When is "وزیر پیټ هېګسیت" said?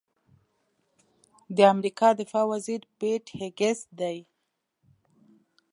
2.53-3.79